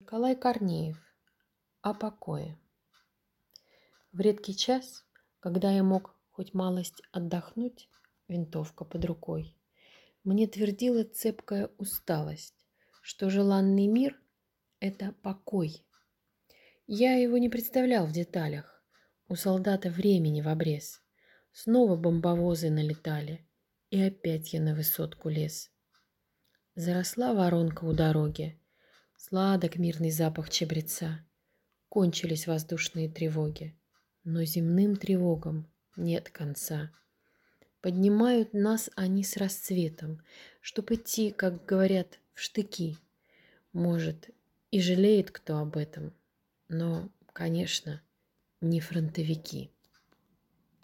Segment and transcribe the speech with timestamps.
[0.00, 0.98] Николай Корнеев.
[1.80, 2.56] О покое.
[4.12, 5.04] В редкий час,
[5.40, 7.88] когда я мог хоть малость отдохнуть,
[8.28, 9.56] винтовка под рукой,
[10.22, 12.54] мне твердила цепкая усталость,
[13.00, 14.20] что желанный мир—
[14.80, 15.84] это покой.
[16.86, 18.84] Я его не представлял в деталях.
[19.28, 21.02] У солдата времени в обрез.
[21.52, 23.48] Снова бомбовозы налетали,
[23.90, 25.70] и опять я на высотку лез.
[26.74, 28.60] Заросла воронка у дороги,
[29.16, 31.24] Сладок мирный запах чабреца.
[31.88, 33.74] Кончились воздушные тревоги,
[34.24, 35.66] но земным тревогам
[35.96, 36.92] нет конца.
[37.80, 40.22] Поднимают нас они с расцветом,
[40.60, 42.98] чтоб идти, как говорят, в штыки.
[43.72, 44.30] Может,
[44.70, 46.12] и жалеет кто об этом,
[46.68, 48.02] но, конечно,
[48.60, 49.70] не фронтовики.